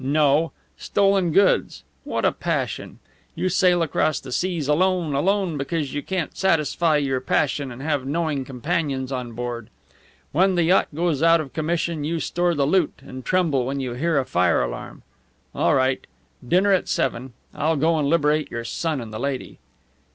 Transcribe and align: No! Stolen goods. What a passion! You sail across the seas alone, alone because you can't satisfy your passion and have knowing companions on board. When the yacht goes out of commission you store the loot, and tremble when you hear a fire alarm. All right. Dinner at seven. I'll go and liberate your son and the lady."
No! 0.03 0.51
Stolen 0.77 1.31
goods. 1.31 1.83
What 2.05 2.25
a 2.25 2.31
passion! 2.31 2.97
You 3.35 3.49
sail 3.49 3.83
across 3.83 4.19
the 4.19 4.31
seas 4.31 4.67
alone, 4.67 5.13
alone 5.13 5.59
because 5.59 5.93
you 5.93 6.01
can't 6.01 6.35
satisfy 6.35 6.97
your 6.97 7.21
passion 7.21 7.71
and 7.71 7.83
have 7.83 8.07
knowing 8.07 8.43
companions 8.43 9.11
on 9.11 9.33
board. 9.33 9.69
When 10.31 10.55
the 10.55 10.63
yacht 10.63 10.87
goes 10.95 11.21
out 11.21 11.39
of 11.39 11.53
commission 11.53 12.03
you 12.03 12.19
store 12.19 12.55
the 12.55 12.65
loot, 12.65 13.03
and 13.05 13.23
tremble 13.23 13.63
when 13.63 13.79
you 13.79 13.93
hear 13.93 14.17
a 14.17 14.25
fire 14.25 14.63
alarm. 14.63 15.03
All 15.53 15.75
right. 15.75 16.07
Dinner 16.47 16.73
at 16.73 16.89
seven. 16.89 17.33
I'll 17.53 17.77
go 17.77 17.99
and 17.99 18.09
liberate 18.09 18.49
your 18.49 18.65
son 18.65 19.01
and 19.01 19.13
the 19.13 19.19
lady." 19.19 19.59